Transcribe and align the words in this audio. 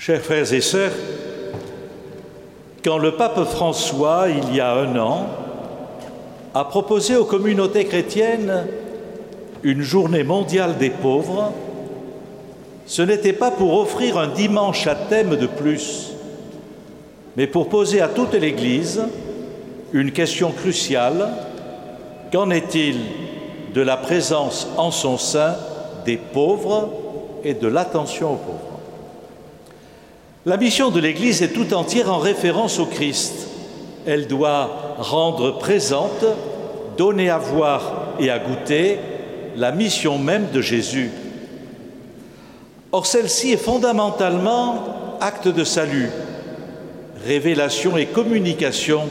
Chers 0.00 0.20
frères 0.20 0.52
et 0.52 0.60
sœurs, 0.60 0.92
quand 2.84 2.98
le 2.98 3.16
pape 3.16 3.42
François, 3.46 4.26
il 4.28 4.54
y 4.54 4.60
a 4.60 4.72
un 4.72 4.96
an, 4.96 5.26
a 6.54 6.64
proposé 6.64 7.16
aux 7.16 7.24
communautés 7.24 7.84
chrétiennes 7.84 8.68
une 9.64 9.82
journée 9.82 10.22
mondiale 10.22 10.78
des 10.78 10.90
pauvres, 10.90 11.52
ce 12.86 13.02
n'était 13.02 13.32
pas 13.32 13.50
pour 13.50 13.76
offrir 13.76 14.18
un 14.18 14.28
dimanche 14.28 14.86
à 14.86 14.94
thème 14.94 15.34
de 15.34 15.48
plus, 15.48 16.12
mais 17.36 17.48
pour 17.48 17.68
poser 17.68 18.00
à 18.00 18.06
toute 18.06 18.34
l'Église 18.34 19.02
une 19.92 20.12
question 20.12 20.52
cruciale. 20.52 21.28
Qu'en 22.32 22.50
est-il 22.50 23.00
de 23.74 23.80
la 23.80 23.96
présence 23.96 24.68
en 24.76 24.92
son 24.92 25.18
sein 25.18 25.56
des 26.04 26.18
pauvres 26.18 26.88
et 27.42 27.54
de 27.54 27.66
l'attention 27.66 28.34
aux 28.34 28.36
pauvres? 28.36 28.67
La 30.46 30.56
mission 30.56 30.90
de 30.90 31.00
l'Église 31.00 31.42
est 31.42 31.52
tout 31.52 31.74
entière 31.74 32.12
en 32.12 32.18
référence 32.18 32.78
au 32.78 32.86
Christ. 32.86 33.48
Elle 34.06 34.28
doit 34.28 34.94
rendre 34.98 35.58
présente, 35.58 36.24
donner 36.96 37.28
à 37.28 37.38
voir 37.38 38.14
et 38.20 38.30
à 38.30 38.38
goûter 38.38 38.98
la 39.56 39.72
mission 39.72 40.16
même 40.16 40.46
de 40.52 40.60
Jésus. 40.60 41.10
Or, 42.92 43.04
celle-ci 43.04 43.52
est 43.52 43.56
fondamentalement 43.56 45.18
acte 45.20 45.48
de 45.48 45.64
salut, 45.64 46.08
révélation 47.26 47.96
et 47.96 48.06
communication 48.06 49.02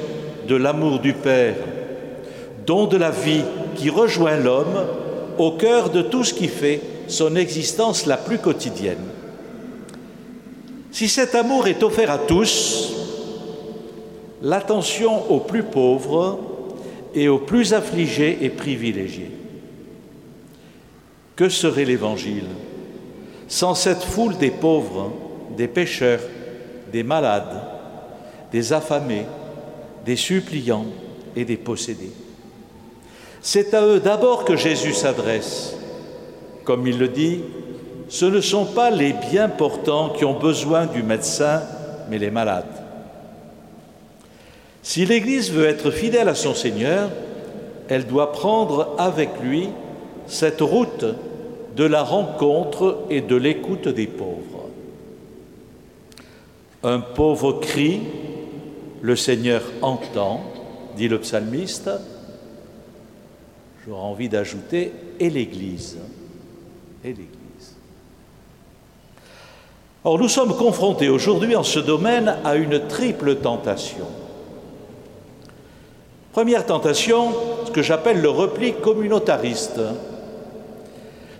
de 0.47 0.55
l'amour 0.55 0.99
du 0.99 1.11
Père, 1.11 1.55
don 2.65 2.85
de 2.85 2.95
la 2.95 3.11
vie 3.11 3.43
qui 3.75 3.89
rejoint 3.89 4.37
l'homme 4.37 4.85
au 5.37 5.51
cœur 5.51 5.89
de 5.89 6.01
tout 6.01 6.23
ce 6.23 6.33
qui 6.33 6.47
fait 6.47 6.81
son 7.09 7.35
existence 7.35 8.05
la 8.05 8.15
plus 8.15 8.37
quotidienne. 8.37 9.03
Si 10.91 11.07
cet 11.09 11.35
amour 11.35 11.67
est 11.67 11.83
offert 11.83 12.11
à 12.11 12.17
tous, 12.17 12.93
l'attention 14.41 15.29
aux 15.31 15.39
plus 15.39 15.63
pauvres 15.63 16.39
et 17.13 17.27
aux 17.27 17.39
plus 17.39 17.73
affligés 17.73 18.45
est 18.45 18.49
privilégiée. 18.49 19.31
Que 21.35 21.49
serait 21.49 21.85
l'Évangile 21.85 22.47
sans 23.47 23.75
cette 23.75 24.03
foule 24.03 24.37
des 24.37 24.51
pauvres, 24.51 25.13
des 25.55 25.67
pécheurs, 25.67 26.19
des 26.91 27.03
malades, 27.03 27.63
des 28.51 28.73
affamés, 28.73 29.25
des 30.05 30.15
suppliants 30.15 30.85
et 31.35 31.45
des 31.45 31.57
possédés? 31.57 32.11
C'est 33.41 33.73
à 33.73 33.85
eux 33.85 33.99
d'abord 33.99 34.45
que 34.45 34.55
Jésus 34.55 34.93
s'adresse. 34.93 35.75
Comme 36.63 36.87
il 36.87 36.97
le 36.97 37.07
dit, 37.07 37.41
ce 38.09 38.25
ne 38.25 38.41
sont 38.41 38.65
pas 38.65 38.89
les 38.89 39.13
bien 39.13 39.49
portants 39.49 40.09
qui 40.09 40.25
ont 40.25 40.39
besoin 40.39 40.85
du 40.85 41.03
médecin, 41.03 41.61
mais 42.09 42.17
les 42.17 42.31
malades. 42.31 42.65
Si 44.81 45.05
l'Église 45.05 45.51
veut 45.51 45.65
être 45.65 45.91
fidèle 45.91 46.29
à 46.29 46.35
son 46.35 46.53
Seigneur, 46.53 47.09
elle 47.89 48.05
doit 48.05 48.31
prendre 48.31 48.95
avec 48.97 49.29
lui 49.43 49.69
cette 50.27 50.61
route 50.61 51.05
de 51.75 51.83
la 51.83 52.03
rencontre 52.03 53.03
et 53.09 53.21
de 53.21 53.35
l'écoute 53.35 53.87
des 53.87 54.07
pauvres. 54.07 54.69
Un 56.83 56.99
pauvre 56.99 57.53
cri 57.53 58.01
le 59.01 59.15
Seigneur 59.15 59.63
entend, 59.81 60.41
dit 60.95 61.07
le 61.07 61.19
psalmiste. 61.19 61.89
J'aurais 63.85 64.01
envie 64.01 64.29
d'ajouter, 64.29 64.91
et 65.19 65.29
l'Église. 65.29 65.97
Et 67.03 67.09
l'Église. 67.09 67.46
Or, 70.03 70.19
nous 70.19 70.29
sommes 70.29 70.55
confrontés 70.55 71.09
aujourd'hui 71.09 71.55
en 71.55 71.63
ce 71.63 71.79
domaine 71.79 72.37
à 72.45 72.55
une 72.55 72.87
triple 72.87 73.35
tentation. 73.35 74.05
Première 76.31 76.65
tentation, 76.65 77.33
ce 77.65 77.71
que 77.71 77.81
j'appelle 77.81 78.21
le 78.21 78.29
repli 78.29 78.73
communautariste. 78.73 79.79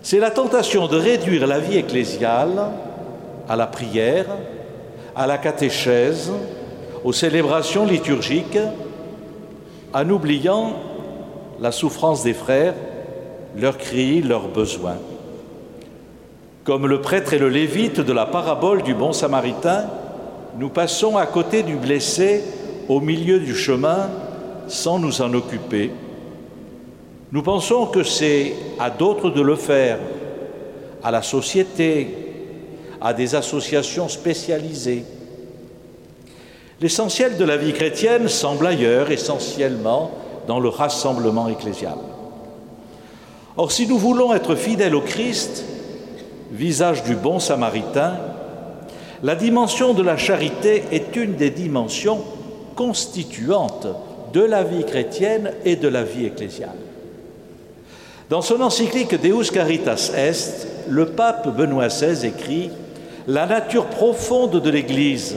C'est 0.02 0.18
la 0.18 0.30
tentation 0.30 0.88
de 0.88 0.96
réduire 0.96 1.46
la 1.46 1.60
vie 1.60 1.76
ecclésiale 1.76 2.70
à 3.48 3.56
la 3.56 3.66
prière, 3.66 4.26
à 5.14 5.26
la 5.26 5.38
catéchèse, 5.38 6.32
aux 7.04 7.12
célébrations 7.12 7.86
liturgiques 7.86 8.58
en 9.94 10.10
oubliant 10.10 10.74
la 11.60 11.72
souffrance 11.72 12.22
des 12.22 12.34
frères, 12.34 12.74
leurs 13.56 13.78
cris, 13.78 14.20
leurs 14.20 14.48
besoins. 14.48 14.98
Comme 16.68 16.86
le 16.86 17.00
prêtre 17.00 17.32
et 17.32 17.38
le 17.38 17.48
lévite 17.48 17.98
de 17.98 18.12
la 18.12 18.26
parabole 18.26 18.82
du 18.82 18.92
bon 18.92 19.14
samaritain, 19.14 19.86
nous 20.58 20.68
passons 20.68 21.16
à 21.16 21.24
côté 21.24 21.62
du 21.62 21.76
blessé 21.76 22.44
au 22.90 23.00
milieu 23.00 23.38
du 23.38 23.54
chemin 23.54 24.10
sans 24.66 24.98
nous 24.98 25.22
en 25.22 25.32
occuper. 25.32 25.90
Nous 27.32 27.42
pensons 27.42 27.86
que 27.86 28.02
c'est 28.02 28.52
à 28.78 28.90
d'autres 28.90 29.30
de 29.30 29.40
le 29.40 29.56
faire, 29.56 29.98
à 31.02 31.10
la 31.10 31.22
société, 31.22 32.14
à 33.00 33.14
des 33.14 33.34
associations 33.34 34.10
spécialisées. 34.10 35.06
L'essentiel 36.82 37.38
de 37.38 37.44
la 37.46 37.56
vie 37.56 37.72
chrétienne 37.72 38.28
semble 38.28 38.66
ailleurs, 38.66 39.10
essentiellement 39.10 40.10
dans 40.46 40.60
le 40.60 40.68
rassemblement 40.68 41.48
ecclésial. 41.48 41.96
Or, 43.56 43.72
si 43.72 43.86
nous 43.86 43.96
voulons 43.96 44.34
être 44.34 44.54
fidèles 44.54 44.94
au 44.94 45.00
Christ, 45.00 45.64
visage 46.50 47.02
du 47.04 47.14
bon 47.14 47.38
samaritain, 47.38 48.14
la 49.22 49.34
dimension 49.34 49.94
de 49.94 50.02
la 50.02 50.16
charité 50.16 50.84
est 50.92 51.16
une 51.16 51.34
des 51.34 51.50
dimensions 51.50 52.22
constituantes 52.76 53.88
de 54.32 54.40
la 54.42 54.62
vie 54.62 54.84
chrétienne 54.84 55.52
et 55.64 55.76
de 55.76 55.88
la 55.88 56.04
vie 56.04 56.26
ecclésiale. 56.26 56.76
Dans 58.30 58.42
son 58.42 58.60
encyclique 58.60 59.20
Deus 59.20 59.50
Caritas 59.52 60.12
Est, 60.14 60.68
le 60.88 61.06
pape 61.06 61.48
Benoît 61.56 61.88
XVI 61.88 62.26
écrit 62.26 62.70
La 63.26 63.46
nature 63.46 63.86
profonde 63.86 64.60
de 64.60 64.70
l'Église 64.70 65.34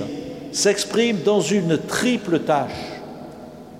s'exprime 0.51 1.19
dans 1.23 1.39
une 1.39 1.77
triple 1.77 2.39
tâche 2.39 2.99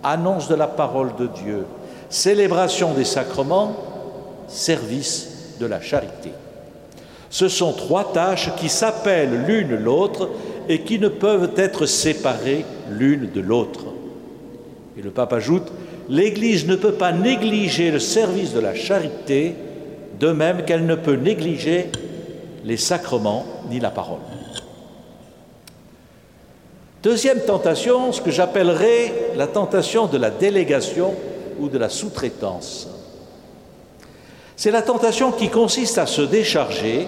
annonce 0.04 0.48
de 0.48 0.56
la 0.56 0.68
parole 0.68 1.12
de 1.20 1.28
Dieu, 1.28 1.66
célébration 2.10 2.94
des 2.94 3.06
sacrements, 3.06 3.76
service 4.48 5.58
de 5.60 5.66
la 5.66 5.82
charité. 5.82 6.32
Ce 7.32 7.48
sont 7.48 7.72
trois 7.72 8.12
tâches 8.12 8.54
qui 8.58 8.70
s'appellent 8.70 9.46
l'une 9.48 9.76
l'autre 9.76 10.30
et 10.68 10.82
qui 10.82 11.00
ne 11.00 11.08
peuvent 11.08 11.52
être 11.56 11.86
séparées 11.86 12.66
l'une 12.90 13.32
de 13.32 13.40
l'autre. 13.40 13.86
Et 14.98 15.02
le 15.02 15.12
pape 15.12 15.34
ajoute, 15.34 15.72
l'Église 16.10 16.68
ne 16.68 16.76
peut 16.76 16.92
pas 16.92 17.14
négliger 17.14 17.90
le 17.90 18.00
service 18.00 18.54
de 18.54 18.60
la 18.60 18.76
charité, 18.76 19.56
de 20.20 20.32
même 20.32 20.66
qu'elle 20.66 20.86
ne 20.86 20.96
peut 20.96 21.16
négliger 21.16 21.90
les 22.66 22.78
sacrements 22.78 23.46
ni 23.70 23.80
la 23.80 23.90
parole. 23.90 24.20
Deuxième 27.02 27.40
tentation, 27.40 28.12
ce 28.12 28.22
que 28.22 28.30
j'appellerais 28.30 29.32
la 29.36 29.48
tentation 29.48 30.06
de 30.06 30.18
la 30.18 30.30
délégation 30.30 31.16
ou 31.60 31.70
de 31.70 31.78
la 31.78 31.90
sous-traitance. 31.90 32.90
C'est 34.56 34.72
la 34.72 34.82
tentation 34.82 35.32
qui 35.32 35.50
consiste 35.50 35.98
à 35.98 36.06
se 36.06 36.22
décharger 36.22 37.08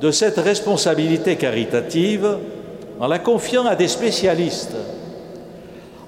de 0.00 0.10
cette 0.10 0.38
responsabilité 0.38 1.36
caritative 1.36 2.38
en 3.00 3.06
la 3.06 3.18
confiant 3.18 3.66
à 3.66 3.76
des 3.76 3.88
spécialistes, 3.88 4.76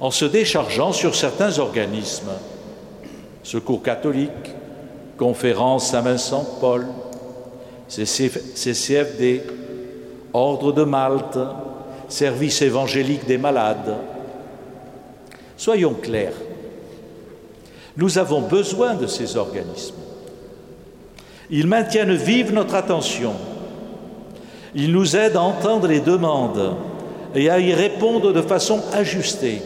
en 0.01 0.11
se 0.11 0.25
déchargeant 0.25 0.93
sur 0.93 1.15
certains 1.15 1.59
organismes, 1.59 2.33
Secours 3.43 3.83
catholique, 3.83 4.31
Conférence 5.17 5.91
Saint-Vincent-Paul, 5.91 6.87
CCFD, 7.89 9.43
Ordre 10.35 10.73
de 10.73 10.85
Malte, 10.85 11.39
service 12.09 12.63
évangélique 12.63 13.27
des 13.27 13.39
malades. 13.39 13.97
Soyons 15.57 15.95
clairs, 15.95 16.35
nous 17.97 18.19
avons 18.19 18.43
besoin 18.43 18.95
de 18.95 19.07
ces 19.07 19.37
organismes. 19.37 20.08
Ils 21.51 21.67
maintiennent 21.67 22.15
vive 22.15 22.53
notre 22.53 22.75
attention. 22.75 23.35
Ils 24.75 24.93
nous 24.93 25.17
aident 25.17 25.37
à 25.37 25.43
entendre 25.43 25.87
les 25.87 26.01
demandes 26.01 26.75
et 27.35 27.49
à 27.51 27.59
y 27.59 27.73
répondre 27.73 28.33
de 28.33 28.43
façon 28.43 28.83
ajustée. 28.93 29.63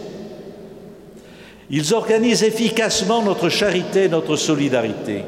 Ils 1.71 1.95
organisent 1.95 2.45
efficacement 2.45 3.23
notre 3.23 3.49
charité, 3.49 4.09
notre 4.09 4.37
solidarité. 4.37 5.25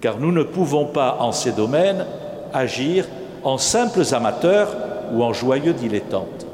Car 0.00 0.18
nous 0.18 0.32
ne 0.32 0.42
pouvons 0.42 0.86
pas, 0.86 1.18
en 1.20 1.32
ces 1.32 1.52
domaines, 1.52 2.04
agir 2.52 3.06
en 3.44 3.58
simples 3.58 4.02
amateurs 4.12 4.74
ou 5.12 5.22
en 5.22 5.32
joyeux 5.32 5.72
dilettantes. 5.72 6.46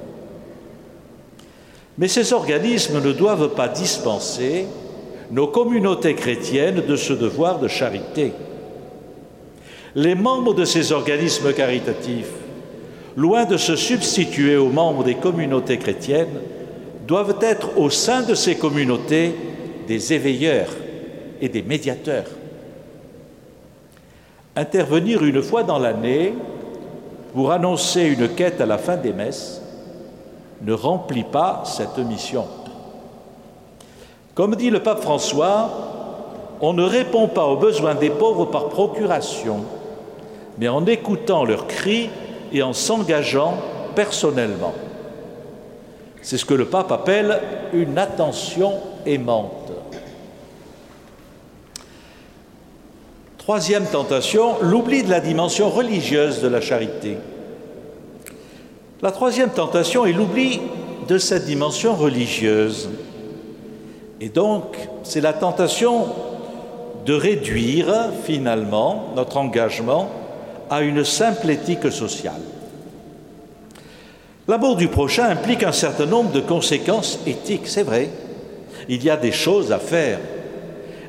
Mais 1.97 2.09
ces 2.09 2.33
organismes 2.33 3.03
ne 3.03 3.13
doivent 3.13 3.55
pas 3.55 3.69
dispenser 3.69 4.67
nos 5.31 5.49
communautés 5.49 6.15
chrétiennes 6.15 6.83
de 6.87 6.97
ce 6.97 7.13
devoir 7.13 7.59
de 7.59 7.69
charité. 7.69 8.33
Les 9.95 10.15
membres 10.15 10.55
de 10.55 10.65
ces 10.65 10.93
organismes 10.93 11.53
caritatifs 11.53 12.33
loin 13.19 13.47
de 13.47 13.57
se 13.57 13.75
substituer 13.75 14.57
aux 14.57 14.69
membres 14.69 15.03
des 15.03 15.17
communautés 15.17 15.77
chrétiennes, 15.77 16.41
doivent 17.05 17.39
être 17.41 17.77
au 17.77 17.91
sein 17.91 18.23
de 18.23 18.35
ces 18.35 18.57
communautés 18.57 19.35
des 19.89 20.13
éveilleurs 20.13 20.69
et 21.41 21.49
des 21.49 21.63
médiateurs. 21.63 22.27
Intervenir 24.55 25.25
une 25.25 25.43
fois 25.43 25.65
dans 25.65 25.81
l'année 25.81 26.33
pour 27.35 27.51
annoncer 27.51 28.03
une 28.03 28.29
quête 28.29 28.61
à 28.61 28.67
la 28.67 28.79
fin 28.79 28.97
des 28.97 29.13
messes 29.13 29.63
ne 30.63 30.73
remplit 30.73 31.25
pas 31.25 31.65
cette 31.65 31.99
mission. 31.99 32.45
Comme 34.39 34.55
dit 34.55 34.71
le 34.71 34.81
pape 34.81 35.03
François, 35.03 35.69
on 36.61 36.73
ne 36.73 36.85
répond 36.85 37.27
pas 37.27 37.47
aux 37.47 37.57
besoins 37.57 37.97
des 37.97 38.09
pauvres 38.09 38.45
par 38.45 38.69
procuration, 38.69 39.65
mais 40.59 40.69
en 40.69 40.87
écoutant 40.87 41.45
leurs 41.45 41.67
cris 41.67 42.09
et 42.53 42.63
en 42.63 42.73
s'engageant 42.73 43.55
personnellement. 43.97 44.75
C'est 46.23 46.39
ce 46.39 46.45
que 46.45 46.55
le 46.55 46.67
pape 46.67 46.93
appelle 46.93 47.41
une 47.73 47.99
attention 47.99 48.75
aimante. 49.05 49.73
Troisième 53.39 53.87
tentation, 53.87 54.55
l'oubli 54.63 55.03
de 55.03 55.11
la 55.11 55.19
dimension 55.19 55.69
religieuse 55.69 56.41
de 56.43 56.47
la 56.47 56.61
charité. 56.61 57.17
La 59.03 59.11
troisième 59.11 59.51
tentation 59.51 60.07
est 60.07 60.13
l'oubli 60.13 60.61
de 61.09 61.19
cette 61.19 61.45
dimension 61.45 61.97
religieuse. 61.97 62.89
Et 64.21 64.29
donc, 64.29 64.77
c'est 65.05 65.21
la 65.21 65.33
tentation 65.33 66.07
de 67.07 67.15
réduire 67.15 68.11
finalement 68.25 69.07
notre 69.17 69.37
engagement 69.37 70.09
à 70.69 70.83
une 70.83 71.05
simple 71.05 71.51
éthique 71.51 71.91
sociale. 71.91 72.41
L'amour 74.49 74.77
du 74.77 74.89
prochain 74.89 75.29
implique 75.29 75.63
un 75.63 75.73
certain 75.73 76.07
nombre 76.07 76.33
de 76.33 76.41
conséquences 76.41 77.21
éthiques, 77.27 77.67
c'est 77.67 77.83
vrai. 77.83 78.09
Il 78.89 79.05
y 79.05 79.11
a 79.11 79.17
des 79.17 79.33
choses 79.33 79.73
à 79.73 79.79
faire, 79.79 80.19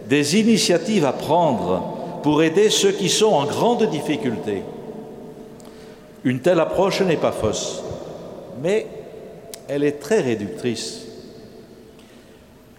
des 0.07 0.39
initiatives 0.39 1.05
à 1.05 1.13
prendre 1.13 1.97
pour 2.21 2.43
aider 2.43 2.69
ceux 2.69 2.91
qui 2.91 3.09
sont 3.09 3.31
en 3.31 3.45
grande 3.45 3.89
difficulté. 3.89 4.63
Une 6.25 6.41
telle 6.41 6.59
approche 6.59 7.01
n'est 7.01 7.15
pas 7.15 7.31
fausse, 7.31 7.81
mais 8.61 8.85
elle 9.69 9.83
est 9.83 9.99
très 9.99 10.19
réductrice. 10.19 11.08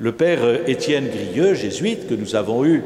Le 0.01 0.13
père 0.13 0.67
Étienne 0.67 1.11
Grieux, 1.11 1.53
jésuite, 1.53 2.09
que 2.09 2.15
nous 2.15 2.35
avons 2.35 2.65
eu 2.65 2.83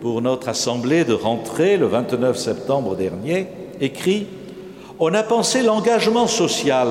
pour 0.00 0.20
notre 0.20 0.48
assemblée 0.48 1.04
de 1.04 1.12
rentrée 1.12 1.76
le 1.76 1.86
29 1.86 2.36
septembre 2.36 2.96
dernier, 2.96 3.46
écrit 3.80 4.26
On 4.98 5.14
a 5.14 5.22
pensé 5.22 5.62
l'engagement 5.62 6.26
social 6.26 6.88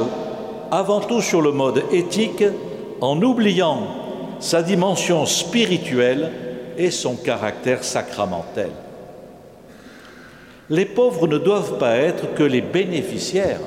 avant 0.72 1.02
tout 1.02 1.19
sur 1.19 1.42
le 1.42 1.52
mode 1.52 1.84
éthique 1.92 2.46
en 3.02 3.22
oubliant 3.22 3.88
sa 4.40 4.64
dimension 4.64 5.25
spirituelle 5.25 6.31
et 6.78 6.90
son 6.90 7.18
caractère 7.18 7.84
sacramentel. 7.84 8.70
Les 10.70 10.86
pauvres 10.86 11.28
ne 11.28 11.38
doivent 11.38 11.78
pas 11.78 11.98
être 11.98 12.34
que 12.36 12.44
les 12.44 12.62
bénéficiaires 12.62 13.60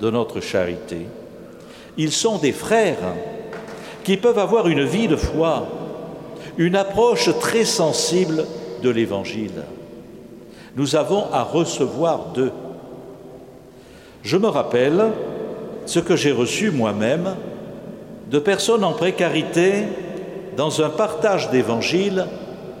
de 0.00 0.10
notre 0.10 0.40
charité. 0.40 1.08
Ils 1.96 2.12
sont 2.12 2.38
des 2.38 2.52
frères 2.52 3.16
qui 4.04 4.16
peuvent 4.18 4.38
avoir 4.38 4.68
une 4.68 4.84
vie 4.84 5.08
de 5.08 5.16
foi, 5.16 5.66
une 6.58 6.76
approche 6.76 7.30
très 7.40 7.64
sensible 7.64 8.44
de 8.82 8.90
l'Évangile. 8.90 9.64
Nous 10.76 10.94
avons 10.94 11.24
à 11.32 11.42
recevoir 11.42 12.32
d'eux. 12.34 12.52
Je 14.22 14.36
me 14.36 14.48
rappelle 14.48 15.06
ce 15.86 15.98
que 15.98 16.16
j'ai 16.16 16.32
reçu 16.32 16.70
moi-même 16.70 17.34
de 18.30 18.38
personnes 18.38 18.84
en 18.84 18.92
précarité 18.92 19.84
dans 20.56 20.82
un 20.82 20.90
partage 20.90 21.50
d'Évangile 21.50 22.26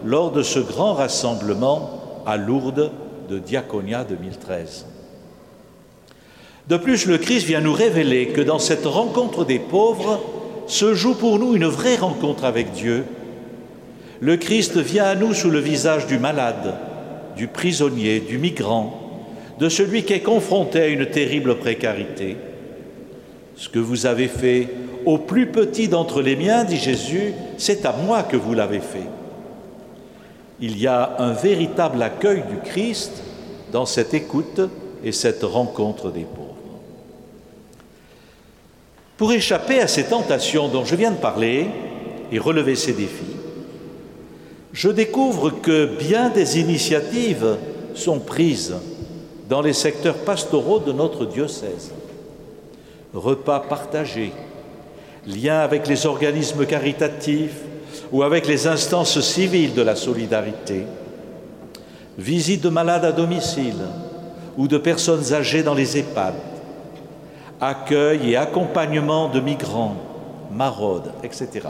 lors 0.04 0.30
de 0.30 0.42
ce 0.42 0.58
grand 0.58 0.94
rassemblement 0.94 2.22
à 2.26 2.36
Lourdes 2.36 2.90
de 3.28 3.38
Diaconia 3.38 4.04
2013. 4.04 4.86
De 6.68 6.76
plus, 6.76 7.06
le 7.06 7.18
Christ 7.18 7.46
vient 7.46 7.60
nous 7.60 7.72
révéler 7.72 8.28
que 8.28 8.40
dans 8.40 8.58
cette 8.58 8.86
rencontre 8.86 9.44
des 9.44 9.58
pauvres 9.58 10.20
se 10.66 10.94
joue 10.94 11.14
pour 11.14 11.38
nous 11.38 11.54
une 11.54 11.66
vraie 11.66 11.96
rencontre 11.96 12.44
avec 12.44 12.72
Dieu. 12.72 13.04
Le 14.20 14.36
Christ 14.36 14.78
vient 14.78 15.04
à 15.04 15.14
nous 15.14 15.34
sous 15.34 15.50
le 15.50 15.58
visage 15.58 16.06
du 16.06 16.18
malade, 16.18 16.74
du 17.36 17.46
prisonnier, 17.46 18.20
du 18.20 18.38
migrant, 18.38 19.00
de 19.58 19.68
celui 19.68 20.04
qui 20.04 20.14
est 20.14 20.20
confronté 20.20 20.80
à 20.80 20.86
une 20.88 21.06
terrible 21.06 21.56
précarité. 21.58 22.36
Ce 23.56 23.68
que 23.68 23.78
vous 23.78 24.06
avez 24.06 24.28
fait 24.28 24.68
au 25.04 25.18
plus 25.18 25.46
petit 25.46 25.88
d'entre 25.88 26.22
les 26.22 26.36
miens, 26.36 26.64
dit 26.64 26.78
Jésus, 26.78 27.34
c'est 27.58 27.84
à 27.84 27.92
moi 27.92 28.22
que 28.22 28.36
vous 28.36 28.54
l'avez 28.54 28.80
fait 28.80 29.06
il 30.60 30.78
y 30.78 30.86
a 30.86 31.16
un 31.18 31.32
véritable 31.32 32.02
accueil 32.02 32.42
du 32.48 32.56
Christ 32.64 33.22
dans 33.72 33.86
cette 33.86 34.14
écoute 34.14 34.60
et 35.02 35.12
cette 35.12 35.42
rencontre 35.42 36.10
des 36.10 36.24
pauvres. 36.24 36.43
Pour 39.16 39.32
échapper 39.32 39.80
à 39.80 39.86
ces 39.86 40.04
tentations 40.04 40.68
dont 40.68 40.84
je 40.84 40.96
viens 40.96 41.12
de 41.12 41.16
parler 41.16 41.68
et 42.32 42.38
relever 42.38 42.74
ces 42.74 42.92
défis, 42.92 43.36
je 44.72 44.88
découvre 44.88 45.50
que 45.50 45.86
bien 45.86 46.30
des 46.30 46.58
initiatives 46.58 47.56
sont 47.94 48.18
prises 48.18 48.74
dans 49.48 49.62
les 49.62 49.72
secteurs 49.72 50.16
pastoraux 50.16 50.80
de 50.80 50.92
notre 50.92 51.26
diocèse. 51.26 51.92
Repas 53.12 53.60
partagés, 53.60 54.32
liens 55.26 55.60
avec 55.60 55.86
les 55.86 56.06
organismes 56.06 56.66
caritatifs, 56.66 57.60
ou 58.12 58.22
avec 58.22 58.46
les 58.46 58.66
instances 58.66 59.20
civiles 59.20 59.74
de 59.74 59.82
la 59.82 59.96
solidarité, 59.96 60.84
visite 62.18 62.62
de 62.62 62.68
malades 62.68 63.04
à 63.04 63.12
domicile 63.12 63.74
ou 64.56 64.68
de 64.68 64.78
personnes 64.78 65.32
âgées 65.32 65.62
dans 65.62 65.74
les 65.74 65.98
EHPAD, 65.98 66.34
accueil 67.66 68.30
et 68.30 68.36
accompagnement 68.36 69.28
de 69.28 69.40
migrants, 69.40 69.96
maraudes, 70.52 71.12
etc. 71.22 71.68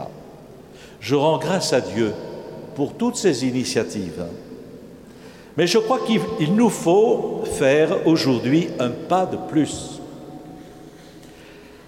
Je 0.99 1.15
rends 1.15 1.37
grâce 1.37 1.73
à 1.73 1.81
Dieu 1.81 2.13
pour 2.75 2.93
toutes 2.93 3.15
ces 3.15 3.45
initiatives. 3.45 4.25
Mais 5.57 5.67
je 5.67 5.77
crois 5.77 5.99
qu'il 5.99 6.53
nous 6.53 6.69
faut 6.69 7.43
faire 7.45 8.05
aujourd'hui 8.05 8.69
un 8.79 8.89
pas 8.89 9.25
de 9.25 9.37
plus. 9.37 10.01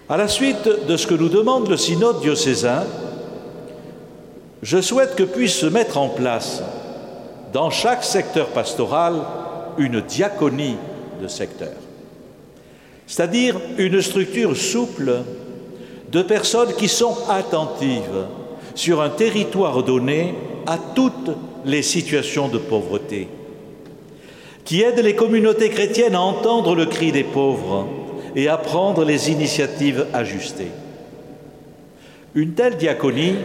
À 0.08 0.16
la 0.16 0.28
suite 0.28 0.86
de 0.86 0.96
ce 0.96 1.06
que 1.06 1.14
nous 1.14 1.28
demande 1.28 1.68
le 1.68 1.76
synode 1.76 2.20
diocésain, 2.20 2.84
je 4.62 4.80
souhaite 4.80 5.14
que 5.16 5.22
puisse 5.22 5.54
se 5.54 5.66
mettre 5.66 5.98
en 5.98 6.08
place 6.08 6.62
dans 7.52 7.70
chaque 7.70 8.04
secteur 8.04 8.48
pastoral 8.48 9.16
une 9.76 10.00
diaconie 10.00 10.76
de 11.22 11.28
secteur, 11.28 11.74
c'est-à-dire 13.08 13.58
une 13.78 14.02
structure 14.02 14.54
souple 14.56 15.22
de 16.12 16.22
personnes 16.22 16.74
qui 16.74 16.88
sont 16.88 17.16
attentives 17.28 18.26
sur 18.74 19.00
un 19.00 19.08
territoire 19.08 19.82
donné 19.82 20.34
à 20.66 20.78
toutes 20.94 21.30
les 21.64 21.82
situations 21.82 22.48
de 22.48 22.58
pauvreté, 22.58 23.28
qui 24.64 24.82
aident 24.82 25.00
les 25.00 25.16
communautés 25.16 25.70
chrétiennes 25.70 26.14
à 26.14 26.20
entendre 26.20 26.76
le 26.76 26.84
cri 26.84 27.10
des 27.10 27.24
pauvres 27.24 27.86
et 28.36 28.46
à 28.46 28.58
prendre 28.58 29.04
les 29.04 29.30
initiatives 29.30 30.06
ajustées. 30.12 30.70
Une 32.34 32.52
telle 32.52 32.76
diaconie 32.76 33.36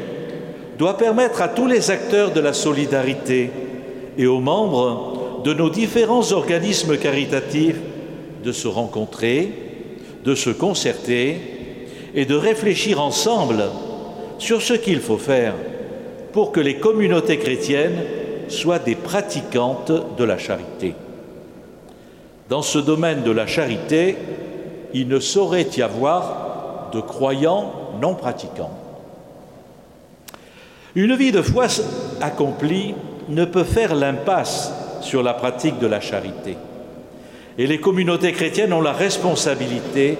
doit 0.78 0.98
permettre 0.98 1.42
à 1.42 1.48
tous 1.48 1.68
les 1.68 1.90
acteurs 1.90 2.32
de 2.32 2.42
la 2.42 2.52
solidarité 2.52 3.50
et 4.18 4.28
aux 4.28 4.42
membres 4.42 5.42
de 5.46 5.54
nos 5.54 5.70
différents 5.70 6.34
organismes 6.34 6.98
caritatifs 6.98 7.78
de 8.44 8.52
se 8.52 8.68
rencontrer, 8.68 9.52
de 10.24 10.36
se 10.36 10.50
concerter 10.50 11.38
et 12.16 12.26
de 12.26 12.36
réfléchir 12.36 13.02
ensemble 13.02 13.64
sur 14.38 14.62
ce 14.62 14.74
qu'il 14.74 15.00
faut 15.00 15.18
faire 15.18 15.54
pour 16.32 16.52
que 16.52 16.60
les 16.60 16.78
communautés 16.78 17.38
chrétiennes 17.38 18.04
soient 18.50 18.80
des 18.80 18.96
pratiquantes 18.96 19.92
de 20.18 20.24
la 20.24 20.38
charité. 20.38 20.96
Dans 22.50 22.62
ce 22.62 22.80
domaine 22.80 23.24
de 23.24 23.32
la 23.32 23.48
charité, 23.48 24.18
il 24.94 25.08
ne 25.08 25.20
saurait 25.20 25.68
y 25.78 25.82
avoir 25.82 26.90
de 26.94 27.02
croyants 27.02 27.72
non 28.02 28.16
pratiquants. 28.16 28.78
Une 30.96 31.16
vie 31.16 31.32
de 31.32 31.42
foi 31.42 31.68
accomplie 32.22 32.94
ne 33.30 33.46
peut 33.46 33.64
faire 33.64 33.96
l'impasse 33.96 34.72
sur 35.02 35.24
la 35.24 35.34
pratique 35.34 35.80
de 35.80 35.88
la 35.88 36.00
charité. 36.00 36.56
Et 37.58 37.68
les 37.68 37.80
communautés 37.80 38.32
chrétiennes 38.32 38.74
ont 38.74 38.82
la 38.82 38.94
responsabilité 38.94 40.18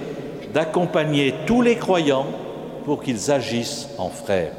d'accompagner 0.54 1.34
tous 1.48 1.62
les 1.62 1.76
croyants 1.76 2.28
pour 2.86 3.02
qu'ils 3.02 3.32
agissent 3.32 3.88
en 3.98 4.10
frères. 4.10 4.52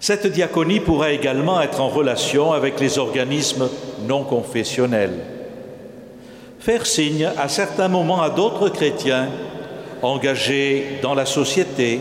Cette 0.00 0.26
diaconie 0.26 0.80
pourra 0.80 1.10
également 1.10 1.60
être 1.60 1.80
en 1.80 1.88
relation 1.88 2.52
avec 2.52 2.78
les 2.80 2.98
organismes 2.98 3.68
non 4.06 4.24
confessionnels. 4.24 5.18
faire 6.60 6.86
signe 6.86 7.30
à 7.36 7.48
certains 7.48 7.88
moments 7.88 8.20
à 8.20 8.30
d'autres 8.30 8.68
chrétiens 8.68 9.28
engagés 10.02 10.98
dans 11.02 11.14
la 11.14 11.24
société, 11.24 12.00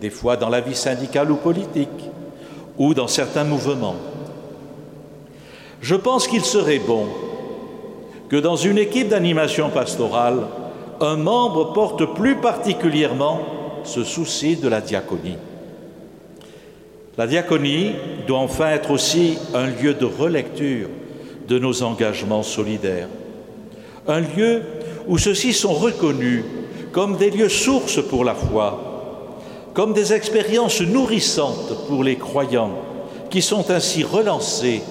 des 0.00 0.10
fois 0.10 0.36
dans 0.36 0.48
la 0.48 0.60
vie 0.60 0.74
syndicale 0.74 1.30
ou 1.30 1.36
politique, 1.36 2.10
ou 2.76 2.94
dans 2.94 3.08
certains 3.08 3.44
mouvements. 3.44 3.96
Je 5.80 5.94
pense 5.94 6.28
qu'il 6.28 6.44
serait 6.44 6.78
bon 6.78 7.06
que 8.28 8.36
dans 8.36 8.56
une 8.56 8.78
équipe 8.78 9.08
d'animation 9.08 9.70
pastorale, 9.70 10.46
un 11.00 11.16
membre 11.16 11.72
porte 11.72 12.14
plus 12.14 12.36
particulièrement 12.36 13.40
ce 13.84 14.04
souci 14.04 14.56
de 14.56 14.68
la 14.68 14.80
diaconie. 14.80 15.36
La 17.16 17.26
diaconie 17.26 17.92
doit 18.26 18.38
enfin 18.38 18.70
être 18.70 18.90
aussi 18.90 19.38
un 19.54 19.66
lieu 19.66 19.94
de 19.94 20.04
relecture 20.04 20.88
de 21.48 21.58
nos 21.58 21.82
engagements 21.82 22.42
solidaires, 22.42 23.08
un 24.06 24.20
lieu 24.20 24.62
où 25.06 25.16
ceux-ci 25.16 25.52
sont 25.52 25.72
reconnus 25.72 26.44
comme 26.92 27.16
des 27.16 27.30
lieux 27.30 27.48
sources 27.48 28.02
pour 28.02 28.24
la 28.24 28.34
foi, 28.34 28.84
comme 29.72 29.94
des 29.94 30.12
expériences 30.12 30.80
nourrissantes 30.80 31.86
pour 31.88 32.04
les 32.04 32.16
croyants 32.16 32.76
qui 33.30 33.42
sont 33.42 33.70
ainsi 33.70 34.04
relancés 34.04 34.82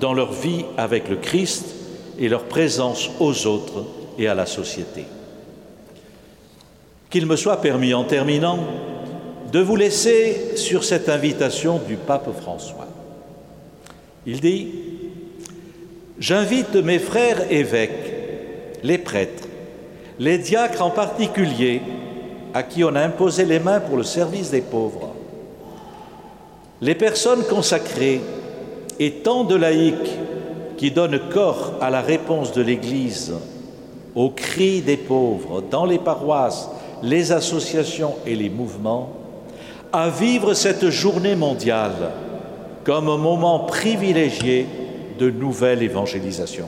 dans 0.00 0.14
leur 0.14 0.32
vie 0.32 0.64
avec 0.76 1.08
le 1.08 1.16
Christ 1.16 1.79
et 2.20 2.28
leur 2.28 2.44
présence 2.44 3.10
aux 3.18 3.46
autres 3.46 3.84
et 4.18 4.28
à 4.28 4.34
la 4.34 4.46
société. 4.46 5.04
Qu'il 7.08 7.26
me 7.26 7.34
soit 7.34 7.60
permis 7.60 7.94
en 7.94 8.04
terminant 8.04 8.58
de 9.50 9.58
vous 9.58 9.74
laisser 9.74 10.56
sur 10.56 10.84
cette 10.84 11.08
invitation 11.08 11.80
du 11.88 11.96
pape 11.96 12.28
François. 12.40 12.86
Il 14.26 14.40
dit, 14.40 14.68
J'invite 16.20 16.74
mes 16.76 16.98
frères 16.98 17.50
évêques, 17.50 18.12
les 18.82 18.98
prêtres, 18.98 19.48
les 20.18 20.36
diacres 20.36 20.82
en 20.82 20.90
particulier, 20.90 21.80
à 22.52 22.62
qui 22.62 22.84
on 22.84 22.94
a 22.94 23.00
imposé 23.00 23.46
les 23.46 23.58
mains 23.58 23.80
pour 23.80 23.96
le 23.96 24.02
service 24.02 24.50
des 24.50 24.60
pauvres, 24.60 25.14
les 26.82 26.94
personnes 26.94 27.44
consacrées 27.44 28.20
et 28.98 29.12
tant 29.12 29.44
de 29.44 29.54
laïcs 29.54 30.19
qui 30.80 30.90
donnent 30.90 31.20
corps 31.30 31.74
à 31.82 31.90
la 31.90 32.00
réponse 32.00 32.52
de 32.52 32.62
l'Église 32.62 33.34
aux 34.14 34.30
cris 34.30 34.80
des 34.80 34.96
pauvres 34.96 35.60
dans 35.60 35.84
les 35.84 35.98
paroisses, 35.98 36.70
les 37.02 37.32
associations 37.32 38.14
et 38.24 38.34
les 38.34 38.48
mouvements, 38.48 39.10
à 39.92 40.08
vivre 40.08 40.54
cette 40.54 40.88
journée 40.88 41.36
mondiale 41.36 42.12
comme 42.82 43.10
un 43.10 43.18
moment 43.18 43.58
privilégié 43.58 44.66
de 45.18 45.30
nouvelle 45.30 45.82
évangélisation. 45.82 46.66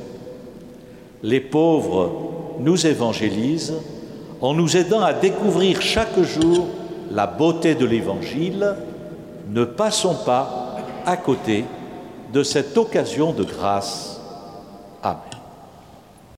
Les 1.22 1.40
pauvres 1.40 2.12
nous 2.60 2.86
évangélisent 2.86 3.78
en 4.42 4.52
nous 4.52 4.76
aidant 4.76 5.00
à 5.00 5.14
découvrir 5.14 5.80
chaque 5.80 6.20
jour 6.20 6.66
la 7.10 7.26
beauté 7.26 7.74
de 7.74 7.86
l'Évangile. 7.86 8.74
Ne 9.48 9.64
passons 9.64 10.16
pas 10.26 10.76
à 11.06 11.16
côté 11.16 11.64
de 12.32 12.42
cette 12.42 12.76
occasion 12.76 13.32
de 13.32 13.44
grâce. 13.44 14.20
Amen. 15.02 15.31